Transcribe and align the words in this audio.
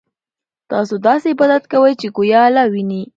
تاسو 0.71 0.93
داسې 1.07 1.27
عبادت 1.33 1.63
کوئ 1.71 1.93
چې 2.01 2.07
ګویا 2.15 2.39
الله 2.47 2.65
وینئ. 2.73 3.03